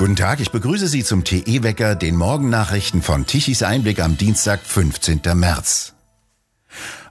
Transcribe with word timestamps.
Guten 0.00 0.16
Tag, 0.16 0.40
ich 0.40 0.50
begrüße 0.50 0.88
Sie 0.88 1.04
zum 1.04 1.24
TE-Wecker, 1.24 1.94
den 1.94 2.16
Morgennachrichten 2.16 3.02
von 3.02 3.26
Tichys 3.26 3.62
Einblick 3.62 4.00
am 4.00 4.16
Dienstag, 4.16 4.60
15. 4.64 5.20
März. 5.34 5.92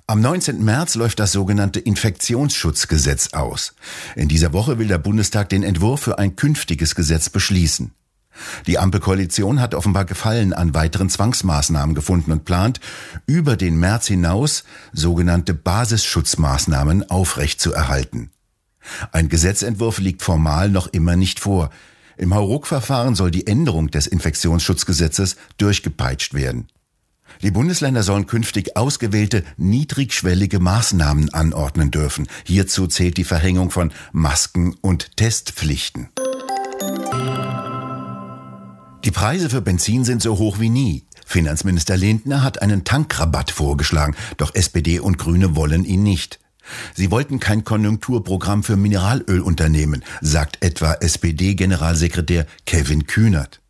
Am 0.07 0.21
19. 0.21 0.65
März 0.65 0.95
läuft 0.95 1.19
das 1.19 1.31
sogenannte 1.31 1.79
Infektionsschutzgesetz 1.79 3.33
aus. 3.33 3.75
In 4.15 4.27
dieser 4.27 4.53
Woche 4.53 4.79
will 4.79 4.87
der 4.87 4.97
Bundestag 4.97 5.49
den 5.49 5.61
Entwurf 5.61 6.01
für 6.01 6.17
ein 6.17 6.35
künftiges 6.35 6.95
Gesetz 6.95 7.29
beschließen. 7.29 7.91
Die 8.65 8.79
Ampelkoalition 8.79 9.61
hat 9.61 9.75
offenbar 9.75 10.05
Gefallen 10.05 10.51
an 10.51 10.73
weiteren 10.73 11.11
Zwangsmaßnahmen 11.11 11.93
gefunden 11.93 12.31
und 12.31 12.43
plant, 12.43 12.79
über 13.27 13.55
den 13.55 13.79
März 13.79 14.07
hinaus 14.07 14.63
sogenannte 14.93 15.53
Basisschutzmaßnahmen 15.53 17.07
aufrechtzuerhalten. 17.11 18.31
Ein 19.11 19.29
Gesetzentwurf 19.29 19.99
liegt 19.99 20.23
formal 20.23 20.69
noch 20.69 20.87
immer 20.87 21.15
nicht 21.15 21.39
vor. 21.39 21.69
Im 22.19 22.35
Hauruck-Verfahren 22.35 23.15
soll 23.15 23.31
die 23.31 23.47
Änderung 23.47 23.91
des 23.91 24.05
Infektionsschutzgesetzes 24.05 25.37
durchgepeitscht 25.57 26.33
werden. 26.33 26.67
Die 27.41 27.49
Bundesländer 27.51 28.03
sollen 28.03 28.27
künftig 28.27 28.75
ausgewählte 28.75 29.45
niedrigschwellige 29.55 30.59
Maßnahmen 30.59 31.33
anordnen 31.33 31.91
dürfen. 31.91 32.27
Hierzu 32.43 32.87
zählt 32.87 33.15
die 33.15 33.23
Verhängung 33.23 33.71
von 33.71 33.93
Masken 34.11 34.75
und 34.81 35.15
Testpflichten. 35.15 36.09
Die 39.05 39.11
Preise 39.11 39.49
für 39.49 39.61
Benzin 39.61 40.03
sind 40.03 40.21
so 40.21 40.37
hoch 40.37 40.59
wie 40.59 40.69
nie. 40.69 41.05
Finanzminister 41.25 41.95
Lindner 41.95 42.43
hat 42.43 42.61
einen 42.61 42.83
Tankrabatt 42.83 43.49
vorgeschlagen, 43.49 44.15
doch 44.35 44.53
SPD 44.55 44.99
und 44.99 45.17
Grüne 45.17 45.55
wollen 45.55 45.85
ihn 45.85 46.03
nicht. 46.03 46.41
Sie 46.95 47.11
wollten 47.11 47.39
kein 47.39 47.63
Konjunkturprogramm 47.63 48.63
für 48.63 48.77
Mineralölunternehmen, 48.77 50.03
sagt 50.21 50.63
etwa 50.63 50.93
SPD-Generalsekretär 50.93 52.45
Kevin 52.65 53.07
Kühnert. 53.07 53.61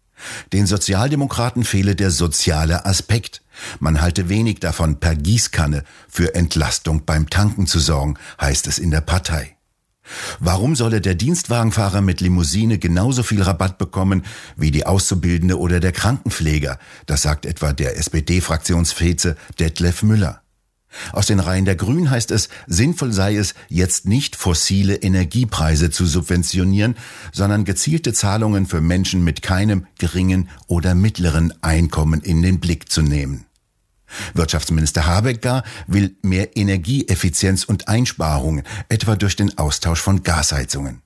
Den 0.51 0.67
Sozialdemokraten 0.67 1.63
fehle 1.63 1.95
der 1.95 2.11
soziale 2.11 2.85
Aspekt. 2.85 3.41
Man 3.79 4.01
halte 4.01 4.29
wenig 4.29 4.59
davon, 4.59 4.99
per 4.99 5.15
Gießkanne 5.15 5.83
für 6.07 6.35
Entlastung 6.35 7.05
beim 7.05 7.29
Tanken 7.29 7.67
zu 7.67 7.79
sorgen, 7.79 8.15
heißt 8.39 8.67
es 8.67 8.79
in 8.79 8.91
der 8.91 9.01
Partei. 9.01 9.55
Warum 10.39 10.75
solle 10.75 11.01
der 11.01 11.15
Dienstwagenfahrer 11.15 12.01
mit 12.01 12.19
Limousine 12.21 12.79
genauso 12.79 13.21
viel 13.21 13.41
Rabatt 13.41 13.77
bekommen 13.77 14.23
wie 14.55 14.71
die 14.71 14.85
Auszubildende 14.85 15.59
oder 15.59 15.79
der 15.79 15.91
Krankenpfleger? 15.91 16.79
Das 17.05 17.21
sagt 17.21 17.45
etwa 17.45 17.73
der 17.73 17.97
SPD-Fraktionsfeze 17.97 19.37
Detlef 19.59 20.01
Müller. 20.01 20.41
Aus 21.13 21.27
den 21.27 21.39
Reihen 21.39 21.65
der 21.65 21.75
Grünen 21.75 22.09
heißt 22.09 22.31
es, 22.31 22.49
sinnvoll 22.67 23.13
sei 23.13 23.35
es, 23.35 23.53
jetzt 23.67 24.05
nicht 24.05 24.35
fossile 24.35 24.95
Energiepreise 24.95 25.91
zu 25.91 26.05
subventionieren, 26.05 26.95
sondern 27.31 27.63
gezielte 27.63 28.13
Zahlungen 28.13 28.65
für 28.65 28.81
Menschen 28.81 29.23
mit 29.23 29.41
keinem 29.41 29.85
geringen 29.99 30.49
oder 30.67 30.95
mittleren 30.95 31.53
Einkommen 31.61 32.21
in 32.21 32.41
den 32.41 32.59
Blick 32.59 32.91
zu 32.91 33.01
nehmen. 33.01 33.45
Wirtschaftsminister 34.33 35.05
Habeck 35.05 35.41
gar 35.41 35.63
will 35.85 36.15
mehr 36.23 36.57
Energieeffizienz 36.57 37.63
und 37.63 37.87
Einsparungen, 37.87 38.63
etwa 38.89 39.15
durch 39.15 39.35
den 39.35 39.57
Austausch 39.57 39.99
von 39.99 40.23
Gasheizungen. 40.23 41.01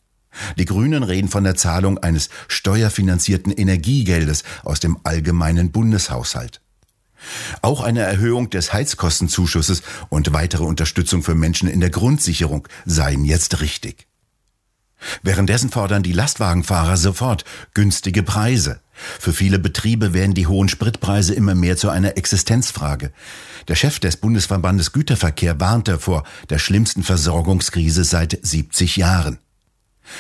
Die 0.57 0.65
Grünen 0.65 1.03
reden 1.03 1.27
von 1.27 1.43
der 1.43 1.55
Zahlung 1.55 1.99
eines 1.99 2.29
steuerfinanzierten 2.47 3.51
Energiegeldes 3.51 4.43
aus 4.63 4.79
dem 4.79 4.97
allgemeinen 5.03 5.71
Bundeshaushalt. 5.71 6.62
Auch 7.61 7.81
eine 7.81 8.01
Erhöhung 8.01 8.49
des 8.49 8.73
Heizkostenzuschusses 8.73 9.81
und 10.09 10.33
weitere 10.33 10.63
Unterstützung 10.63 11.23
für 11.23 11.35
Menschen 11.35 11.69
in 11.69 11.79
der 11.79 11.89
Grundsicherung 11.89 12.67
seien 12.85 13.25
jetzt 13.25 13.61
richtig. 13.61 14.07
Währenddessen 15.21 15.69
fordern 15.69 16.03
die 16.03 16.13
Lastwagenfahrer 16.13 16.97
sofort 16.97 17.43
günstige 17.73 18.23
Preise. 18.23 18.79
Für 18.93 19.33
viele 19.33 19.59
Betriebe 19.59 20.13
werden 20.13 20.33
die 20.33 20.47
hohen 20.47 20.69
Spritpreise 20.69 21.33
immer 21.33 21.55
mehr 21.55 21.77
zu 21.77 21.89
einer 21.89 22.17
Existenzfrage. 22.17 23.11
Der 23.67 23.75
Chef 23.75 23.99
des 23.99 24.17
Bundesverbandes 24.17 24.91
Güterverkehr 24.91 25.59
warnte 25.59 25.99
vor 25.99 26.23
der 26.49 26.59
schlimmsten 26.59 27.03
Versorgungskrise 27.03 28.03
seit 28.03 28.39
70 28.41 28.97
Jahren. 28.97 29.39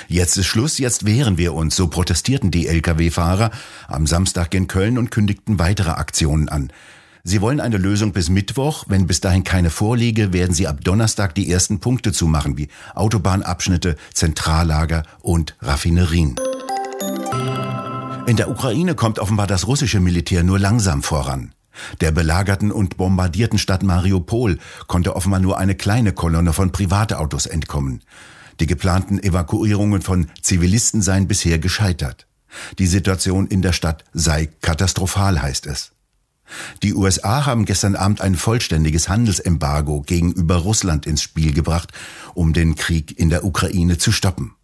Jetzt 0.07 0.37
ist 0.37 0.47
Schluss, 0.47 0.77
jetzt 0.77 1.05
wehren 1.05 1.37
wir 1.37 1.53
uns, 1.53 1.75
so 1.75 1.87
protestierten 1.87 2.51
die 2.51 2.67
Lkw-Fahrer 2.67 3.51
am 3.87 4.07
Samstag 4.07 4.53
in 4.53 4.67
Köln 4.67 4.97
und 4.97 5.11
kündigten 5.11 5.59
weitere 5.59 5.91
Aktionen 5.91 6.49
an. 6.49 6.71
Sie 7.25 7.39
wollen 7.39 7.61
eine 7.61 7.77
Lösung 7.77 8.11
bis 8.11 8.29
Mittwoch. 8.29 8.83
Wenn 8.89 9.07
bis 9.07 9.21
dahin 9.21 9.45
keine 9.45 9.69
vorliege, 9.69 10.33
werden 10.33 10.53
sie 10.53 10.67
ab 10.67 10.83
Donnerstag 10.83 11.33
die 11.35 11.49
ersten 11.49 11.79
Punkte 11.79 12.11
zumachen, 12.11 12.57
wie 12.57 12.67
Autobahnabschnitte, 12.95 13.95
Zentrallager 14.13 15.03
und 15.21 15.55
Raffinerien. 15.61 16.35
In 18.27 18.35
der 18.35 18.49
Ukraine 18.49 18.95
kommt 18.95 19.19
offenbar 19.19 19.47
das 19.47 19.67
russische 19.67 20.01
Militär 20.01 20.43
nur 20.43 20.59
langsam 20.59 21.01
voran. 21.01 21.53
Der 22.01 22.11
belagerten 22.11 22.71
und 22.71 22.97
bombardierten 22.97 23.57
Stadt 23.57 23.83
Mariupol 23.83 24.59
konnte 24.87 25.15
offenbar 25.15 25.39
nur 25.39 25.57
eine 25.57 25.75
kleine 25.75 26.11
Kolonne 26.11 26.53
von 26.53 26.71
Privatautos 26.71 27.45
entkommen. 27.45 28.01
Die 28.59 28.67
geplanten 28.67 29.21
Evakuierungen 29.21 30.01
von 30.01 30.27
Zivilisten 30.41 31.01
seien 31.01 31.27
bisher 31.27 31.59
gescheitert. 31.59 32.27
Die 32.77 32.87
Situation 32.87 33.47
in 33.47 33.61
der 33.61 33.73
Stadt 33.73 34.03
sei 34.13 34.49
katastrophal, 34.61 35.41
heißt 35.41 35.65
es. 35.67 35.91
Die 36.83 36.93
USA 36.93 37.45
haben 37.45 37.65
gestern 37.65 37.95
Abend 37.95 38.21
ein 38.21 38.35
vollständiges 38.35 39.09
Handelsembargo 39.09 40.01
gegenüber 40.01 40.57
Russland 40.57 41.05
ins 41.05 41.21
Spiel 41.21 41.53
gebracht, 41.53 41.91
um 42.33 42.53
den 42.53 42.75
Krieg 42.75 43.17
in 43.17 43.29
der 43.29 43.45
Ukraine 43.45 43.97
zu 43.97 44.11
stoppen. 44.11 44.55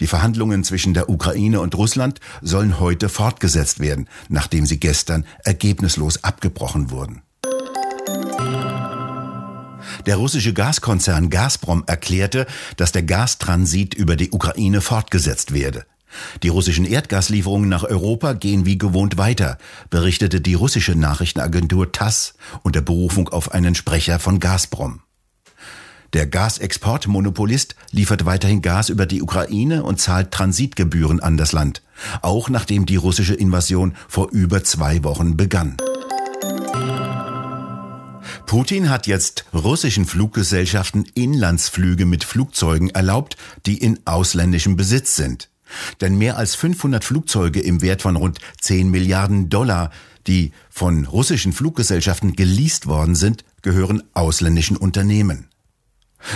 Die 0.00 0.06
Verhandlungen 0.06 0.64
zwischen 0.64 0.94
der 0.94 1.08
Ukraine 1.08 1.60
und 1.60 1.74
Russland 1.74 2.20
sollen 2.40 2.78
heute 2.78 3.08
fortgesetzt 3.08 3.80
werden, 3.80 4.08
nachdem 4.28 4.66
sie 4.66 4.78
gestern 4.78 5.24
ergebnislos 5.44 6.24
abgebrochen 6.24 6.90
wurden. 6.90 7.22
Der 10.06 10.16
russische 10.16 10.52
Gaskonzern 10.52 11.30
Gazprom 11.30 11.84
erklärte, 11.86 12.46
dass 12.76 12.92
der 12.92 13.02
Gastransit 13.02 13.94
über 13.94 14.16
die 14.16 14.30
Ukraine 14.30 14.80
fortgesetzt 14.80 15.54
werde. 15.54 15.86
Die 16.42 16.48
russischen 16.48 16.84
Erdgaslieferungen 16.84 17.68
nach 17.68 17.84
Europa 17.84 18.34
gehen 18.34 18.66
wie 18.66 18.78
gewohnt 18.78 19.16
weiter, 19.16 19.58
berichtete 19.90 20.40
die 20.40 20.54
russische 20.54 20.94
Nachrichtenagentur 20.94 21.90
TASS 21.90 22.34
unter 22.62 22.82
Berufung 22.82 23.28
auf 23.30 23.52
einen 23.52 23.74
Sprecher 23.74 24.18
von 24.18 24.38
Gazprom. 24.38 25.00
Der 26.12 26.28
Gasexportmonopolist 26.28 27.74
liefert 27.90 28.24
weiterhin 28.24 28.62
Gas 28.62 28.90
über 28.90 29.06
die 29.06 29.22
Ukraine 29.22 29.82
und 29.82 30.00
zahlt 30.00 30.30
Transitgebühren 30.30 31.18
an 31.18 31.36
das 31.36 31.50
Land, 31.50 31.82
auch 32.22 32.48
nachdem 32.48 32.86
die 32.86 32.96
russische 32.96 33.34
Invasion 33.34 33.96
vor 34.06 34.30
über 34.30 34.62
zwei 34.62 35.02
Wochen 35.02 35.36
begann. 35.36 35.76
Putin 38.46 38.90
hat 38.90 39.06
jetzt 39.06 39.46
russischen 39.52 40.04
Fluggesellschaften 40.04 41.06
Inlandsflüge 41.14 42.06
mit 42.06 42.24
Flugzeugen 42.24 42.90
erlaubt, 42.90 43.36
die 43.66 43.78
in 43.78 43.98
ausländischem 44.04 44.76
Besitz 44.76 45.16
sind. 45.16 45.50
Denn 46.00 46.16
mehr 46.18 46.36
als 46.36 46.54
500 46.54 47.04
Flugzeuge 47.04 47.60
im 47.60 47.80
Wert 47.80 48.02
von 48.02 48.16
rund 48.16 48.38
10 48.60 48.90
Milliarden 48.90 49.48
Dollar, 49.48 49.90
die 50.26 50.52
von 50.70 51.06
russischen 51.06 51.52
Fluggesellschaften 51.52 52.36
geleast 52.36 52.86
worden 52.86 53.14
sind, 53.14 53.44
gehören 53.62 54.02
ausländischen 54.12 54.76
Unternehmen. 54.76 55.48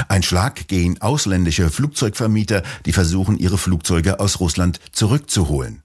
Ein 0.08 0.22
Schlag 0.22 0.66
gegen 0.68 1.00
ausländische 1.00 1.70
Flugzeugvermieter, 1.70 2.62
die 2.84 2.92
versuchen, 2.92 3.38
ihre 3.38 3.58
Flugzeuge 3.58 4.18
aus 4.18 4.40
Russland 4.40 4.80
zurückzuholen. 4.92 5.82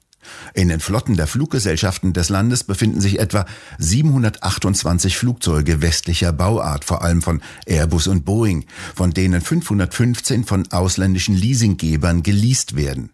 In 0.54 0.70
den 0.70 0.80
Flotten 0.80 1.16
der 1.16 1.28
Fluggesellschaften 1.28 2.14
des 2.14 2.30
Landes 2.30 2.64
befinden 2.64 3.02
sich 3.02 3.20
etwa 3.20 3.46
728 3.78 5.18
Flugzeuge 5.18 5.82
westlicher 5.82 6.34
Bauart, 6.34 6.86
vor 6.86 7.02
allem 7.02 7.22
von 7.22 7.42
Airbus 7.66 8.08
und 8.08 8.26
Boeing, 8.26 8.66
von 8.96 9.12
denen 9.12 9.42
515 9.42 10.44
von 10.44 10.72
ausländischen 10.72 11.36
Leasinggebern 11.36 12.24
geleast 12.24 12.76
werden. 12.76 13.12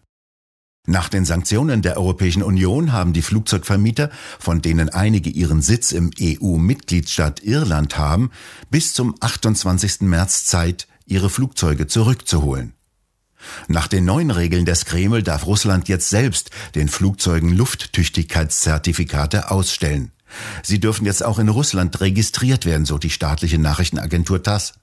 Nach 0.86 1.08
den 1.08 1.24
Sanktionen 1.24 1.82
der 1.82 1.98
Europäischen 1.98 2.42
Union 2.42 2.92
haben 2.92 3.12
die 3.12 3.22
Flugzeugvermieter, 3.22 4.10
von 4.38 4.62
denen 4.62 4.88
einige 4.88 5.30
ihren 5.30 5.60
Sitz 5.60 5.92
im 5.92 6.10
EU-Mitgliedstaat 6.20 7.42
Irland 7.44 7.98
haben, 7.98 8.30
bis 8.70 8.94
zum 8.94 9.14
28. 9.20 10.00
März 10.00 10.46
Zeit, 10.46 10.88
ihre 11.06 11.28
Flugzeuge 11.28 11.86
zurückzuholen. 11.86 12.74
Nach 13.68 13.88
den 13.88 14.04
neuen 14.04 14.30
Regeln 14.30 14.64
des 14.64 14.84
Kreml 14.84 15.22
darf 15.22 15.46
Russland 15.46 15.88
jetzt 15.88 16.08
selbst 16.08 16.50
den 16.74 16.88
Flugzeugen 16.88 17.50
Lufttüchtigkeitszertifikate 17.50 19.50
ausstellen. 19.50 20.12
Sie 20.62 20.80
dürfen 20.80 21.06
jetzt 21.06 21.24
auch 21.24 21.38
in 21.38 21.48
Russland 21.48 22.00
registriert 22.00 22.64
werden, 22.64 22.86
so 22.86 22.98
die 22.98 23.10
staatliche 23.10 23.58
Nachrichtenagentur 23.58 24.42
TASS. 24.42 24.74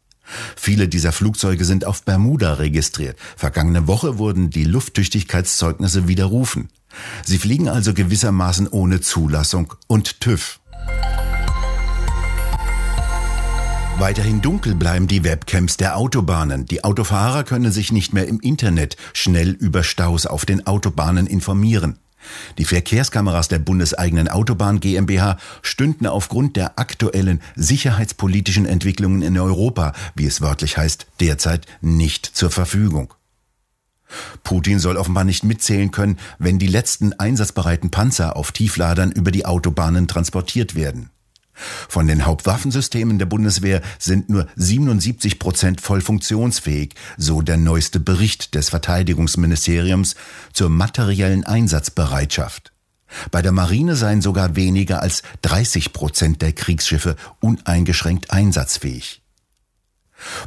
Viele 0.56 0.89
dieser 0.89 1.13
Flugzeuge 1.13 1.63
sind 1.63 1.86
auf 1.86 2.04
Bermuda 2.04 2.56
registriert. 2.56 3.18
Vergangene 3.38 3.88
Woche 3.88 4.18
wurden 4.18 4.50
die 4.50 4.65
Lufttüchtigkeitszeugnisse 4.65 6.07
widerrufen. 6.07 6.69
Sie 7.24 7.38
fliegen 7.38 7.69
also 7.69 7.94
gewissermaßen 7.94 8.68
ohne 8.68 9.01
Zulassung 9.01 9.74
und 9.88 10.19
TÜV. 10.19 10.60
Weiterhin 13.99 14.44
dunkel 14.44 14.75
bleiben 14.75 15.07
die 15.07 15.23
Webcams 15.23 15.75
der 15.75 15.97
Autobahnen. 15.97 16.67
Die 16.67 16.83
Autofahrer 16.83 17.44
können 17.44 17.71
sich 17.71 17.91
nicht 17.91 18.13
mehr 18.13 18.27
im 18.27 18.39
Internet 18.39 18.95
schnell 19.11 19.49
über 19.49 19.83
Staus 19.83 20.27
auf 20.27 20.45
den 20.45 20.67
Autobahnen 20.67 21.25
informieren. 21.25 21.97
Die 22.59 22.65
Verkehrskameras 22.65 23.47
der 23.47 23.57
bundeseigenen 23.57 24.27
Autobahn 24.27 24.79
GmbH 24.79 25.38
stünden 25.63 26.05
aufgrund 26.05 26.57
der 26.57 26.77
aktuellen 26.77 27.41
sicherheitspolitischen 27.55 28.67
Entwicklungen 28.67 29.23
in 29.23 29.35
Europa, 29.35 29.94
wie 30.13 30.27
es 30.27 30.41
wörtlich 30.41 30.77
heißt, 30.77 31.07
derzeit 31.19 31.65
nicht 31.81 32.23
zur 32.27 32.51
Verfügung. 32.51 33.15
Putin 34.43 34.77
soll 34.77 34.97
offenbar 34.97 35.23
nicht 35.23 35.43
mitzählen 35.43 35.89
können, 35.89 36.19
wenn 36.38 36.59
die 36.59 36.67
letzten 36.67 37.13
einsatzbereiten 37.13 37.89
Panzer 37.89 38.35
auf 38.35 38.51
Tiefladern 38.51 39.11
über 39.11 39.31
die 39.31 39.47
Autobahnen 39.47 40.07
transportiert 40.07 40.75
werden. 40.75 41.09
Von 41.89 42.07
den 42.07 42.25
Hauptwaffensystemen 42.25 43.19
der 43.19 43.25
Bundeswehr 43.25 43.81
sind 44.00 44.30
nur 44.30 44.48
77 44.56 45.39
Prozent 45.39 45.81
voll 45.81 46.01
funktionsfähig, 46.01 46.94
so 47.18 47.42
der 47.42 47.57
neueste 47.57 48.00
Bericht 48.00 48.56
des 48.56 48.69
Verteidigungsministeriums 48.69 50.15
zur 50.54 50.69
materiellen 50.69 51.44
Einsatzbereitschaft. 51.44 52.71
Bei 53.31 53.42
der 53.42 53.51
Marine 53.51 53.95
seien 53.95 54.21
sogar 54.21 54.56
weniger 54.56 55.01
als 55.01 55.24
30 55.42 55.94
Prozent 55.94 56.42
der 56.42 56.54
Kriegsschiffe 56.54 57.15
uneingeschränkt 57.39 58.31
einsatzfähig. 58.31 59.21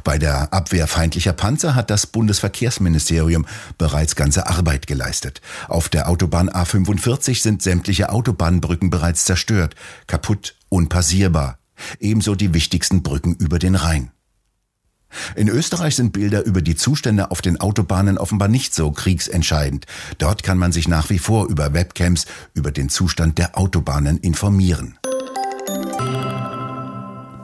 Bei 0.03 0.17
der 0.17 0.53
Abwehr 0.53 0.87
feindlicher 0.87 1.33
Panzer 1.33 1.75
hat 1.75 1.89
das 1.89 2.07
Bundesverkehrsministerium 2.07 3.45
bereits 3.77 4.15
ganze 4.15 4.47
Arbeit 4.47 4.87
geleistet. 4.87 5.41
Auf 5.67 5.89
der 5.89 6.09
Autobahn 6.09 6.49
A45 6.49 7.41
sind 7.41 7.61
sämtliche 7.61 8.09
Autobahnbrücken 8.09 8.89
bereits 8.89 9.25
zerstört, 9.25 9.75
kaputt, 10.07 10.55
unpassierbar. 10.69 11.57
Ebenso 11.99 12.35
die 12.35 12.53
wichtigsten 12.53 13.03
Brücken 13.03 13.35
über 13.35 13.59
den 13.59 13.75
Rhein. 13.75 14.11
In 15.35 15.49
Österreich 15.49 15.95
sind 15.95 16.13
Bilder 16.13 16.45
über 16.45 16.61
die 16.61 16.75
Zustände 16.75 17.31
auf 17.31 17.41
den 17.41 17.59
Autobahnen 17.59 18.17
offenbar 18.17 18.47
nicht 18.47 18.73
so 18.73 18.91
kriegsentscheidend. 18.91 19.85
Dort 20.17 20.43
kann 20.43 20.57
man 20.57 20.71
sich 20.71 20.87
nach 20.87 21.09
wie 21.09 21.19
vor 21.19 21.47
über 21.47 21.73
Webcams 21.73 22.25
über 22.53 22.71
den 22.71 22.89
Zustand 22.89 23.37
der 23.37 23.57
Autobahnen 23.57 24.17
informieren. 24.17 24.97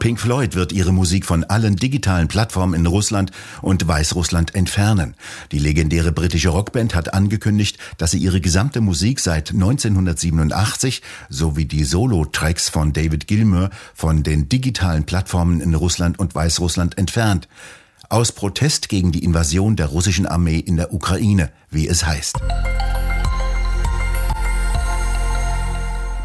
Pink 0.08 0.22
Floyd 0.22 0.56
wird 0.56 0.72
ihre 0.72 0.94
Musik 0.94 1.26
von 1.26 1.44
allen 1.44 1.76
digitalen 1.76 2.30
Plattformen 2.30 2.76
in 2.76 2.86
Russland 2.86 3.32
und 3.62 3.86
Weißrussland 3.86 4.56
entfernen. 4.56 5.16
Die 5.52 5.60
legendäre 5.60 6.14
britische 6.14 6.48
Rockband 6.48 6.96
hat 6.96 7.14
angekündigt, 7.14 7.78
dass 7.98 8.12
sie 8.12 8.20
ihre 8.20 8.40
gesamte 8.40 8.80
Musik 8.80 9.20
seit 9.20 9.52
1987 9.52 11.02
sowie 11.28 11.66
die 11.66 11.84
Solo-Tracks 11.84 12.70
von 12.70 12.94
David 12.94 13.28
Gilmour 13.28 13.70
von 13.94 14.24
den 14.24 14.48
digitalen 14.48 15.04
Plattformen 15.04 15.60
in 15.60 15.76
Russland 15.76 16.18
und 16.20 16.34
Weißrussland 16.34 16.98
entfernt. 16.98 17.50
Aus 18.08 18.32
Protest 18.32 18.88
gegen 18.88 19.12
die 19.12 19.26
Invasion 19.26 19.76
der 19.76 19.88
russischen 19.88 20.26
Armee 20.26 20.60
in 20.60 20.78
der 20.78 20.94
Ukraine, 20.94 21.52
wie 21.70 21.86
es 21.86 22.06
heißt. 22.06 22.38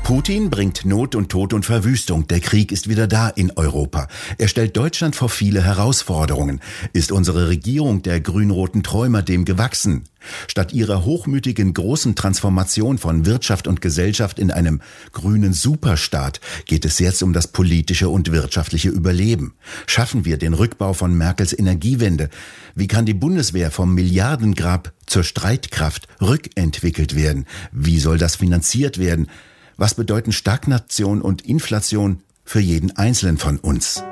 Putin 0.04 0.50
bringt 0.50 0.84
Not 0.84 1.14
und 1.14 1.28
Tod 1.28 1.52
und 1.52 1.64
Verwüstung. 1.64 2.26
Der 2.26 2.40
Krieg 2.40 2.72
ist 2.72 2.88
wieder 2.88 3.06
da 3.06 3.28
in 3.28 3.52
Europa. 3.52 4.08
Er 4.37 4.49
stellt 4.49 4.76
Deutschland 4.76 5.14
vor 5.14 5.28
viele 5.28 5.62
Herausforderungen. 5.62 6.60
Ist 6.93 7.12
unsere 7.12 7.49
Regierung 7.49 8.02
der 8.02 8.20
grün-roten 8.20 8.82
Träumer 8.82 9.22
dem 9.22 9.44
gewachsen? 9.44 10.04
Statt 10.49 10.72
ihrer 10.72 11.04
hochmütigen 11.04 11.72
großen 11.72 12.16
Transformation 12.16 12.99
von 12.99 13.26
Wirtschaft 13.26 13.69
und 13.69 13.81
Gesellschaft 13.81 14.40
in 14.40 14.50
einem 14.50 14.82
grünen 15.12 15.52
Superstaat 15.52 16.40
geht 16.66 16.84
es 16.84 16.99
jetzt 16.99 17.22
um 17.22 17.32
das 17.32 17.49
politische 17.49 18.08
und 18.08 18.32
wirtschaftliche 18.32 18.88
Überleben. 18.88 19.54
Schaffen 19.87 20.25
wir 20.25 20.37
den 20.37 20.54
Rückbau 20.54 20.94
von 20.94 21.16
Merkels 21.16 21.56
Energiewende? 21.56 22.28
Wie 22.75 22.88
kann 22.88 23.06
die 23.06 23.14
Bundeswehr 23.14 23.70
vom 23.70 23.94
Milliardengrab 23.94 24.93
zur 25.06 25.22
Streitkraft 25.22 26.08
rückentwickelt 26.20 27.14
werden? 27.14 27.46
Wie 27.70 28.00
soll 28.00 28.19
das 28.19 28.37
finanziert 28.37 28.99
werden? 28.99 29.28
Was 29.77 29.95
bedeuten 29.95 30.33
Stagnation 30.33 31.23
und 31.23 31.43
Inflation 31.43 32.23
für 32.45 32.61
jeden 32.61 32.97
Einzelnen 32.97 33.39
von 33.39 33.59
uns? 33.59 34.03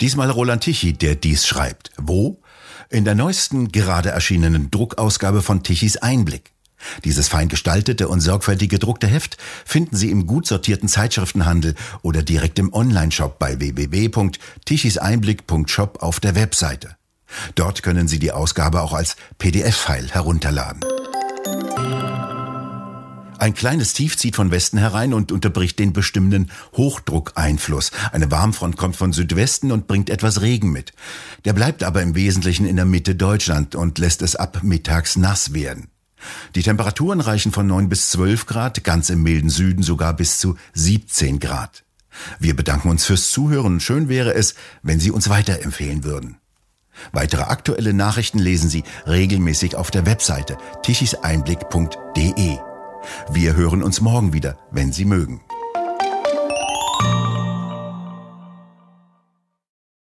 Diesmal 0.00 0.30
Roland 0.30 0.64
Tichy, 0.64 0.92
der 0.92 1.14
dies 1.14 1.46
schreibt. 1.46 1.92
Wo? 1.96 2.40
In 2.90 3.04
der 3.04 3.14
neuesten, 3.14 3.70
gerade 3.70 4.08
erschienenen 4.10 4.70
Druckausgabe 4.70 5.42
von 5.42 5.62
Tichys 5.62 5.98
Einblick. 5.98 6.52
Dieses 7.04 7.28
fein 7.28 7.48
gestaltete 7.48 8.08
und 8.08 8.20
sorgfältig 8.20 8.70
gedruckte 8.70 9.06
Heft 9.08 9.36
finden 9.64 9.96
Sie 9.96 10.10
im 10.10 10.26
gut 10.26 10.46
sortierten 10.46 10.88
Zeitschriftenhandel 10.88 11.74
oder 12.02 12.22
direkt 12.22 12.58
im 12.58 12.72
Onlineshop 12.72 13.38
bei 13.38 13.60
www.tichiseinblick.shop 13.60 16.02
auf 16.02 16.20
der 16.20 16.34
Webseite. 16.36 16.96
Dort 17.56 17.82
können 17.82 18.08
Sie 18.08 18.18
die 18.18 18.32
Ausgabe 18.32 18.80
auch 18.80 18.94
als 18.94 19.16
PDF-File 19.38 20.08
herunterladen. 20.10 20.80
Ein 23.38 23.54
kleines 23.54 23.92
Tief 23.92 24.16
zieht 24.16 24.34
von 24.34 24.50
Westen 24.50 24.78
herein 24.78 25.14
und 25.14 25.30
unterbricht 25.30 25.78
den 25.78 25.92
bestimmenden 25.92 26.50
Hochdruckeinfluss. 26.76 27.92
Eine 28.12 28.30
Warmfront 28.30 28.76
kommt 28.76 28.96
von 28.96 29.12
Südwesten 29.12 29.70
und 29.70 29.86
bringt 29.86 30.10
etwas 30.10 30.40
Regen 30.40 30.70
mit. 30.70 30.92
Der 31.44 31.52
bleibt 31.52 31.84
aber 31.84 32.02
im 32.02 32.16
Wesentlichen 32.16 32.66
in 32.66 32.76
der 32.76 32.84
Mitte 32.84 33.14
Deutschland 33.14 33.76
und 33.76 33.98
lässt 33.98 34.22
es 34.22 34.34
ab 34.34 34.64
mittags 34.64 35.16
nass 35.16 35.54
werden. 35.54 35.88
Die 36.56 36.62
Temperaturen 36.62 37.20
reichen 37.20 37.52
von 37.52 37.66
9 37.68 37.88
bis 37.88 38.10
12 38.10 38.46
Grad, 38.46 38.82
ganz 38.82 39.08
im 39.08 39.22
milden 39.22 39.50
Süden 39.50 39.84
sogar 39.84 40.14
bis 40.14 40.38
zu 40.38 40.56
17 40.74 41.38
Grad. 41.38 41.84
Wir 42.40 42.56
bedanken 42.56 42.90
uns 42.90 43.06
fürs 43.06 43.30
Zuhören. 43.30 43.78
Schön 43.78 44.08
wäre 44.08 44.34
es, 44.34 44.56
wenn 44.82 44.98
Sie 44.98 45.12
uns 45.12 45.28
weiterempfehlen 45.28 46.02
würden. 46.02 46.38
Weitere 47.12 47.42
aktuelle 47.42 47.92
Nachrichten 47.92 48.38
lesen 48.38 48.70
Sie 48.70 48.84
regelmäßig 49.06 49.76
auf 49.76 49.90
der 49.90 50.06
Webseite 50.06 50.56
tichiseinblick.de. 50.82 52.58
Wir 53.30 53.54
hören 53.56 53.82
uns 53.82 54.00
morgen 54.00 54.32
wieder, 54.32 54.56
wenn 54.70 54.92
Sie 54.92 55.04
mögen. 55.04 55.40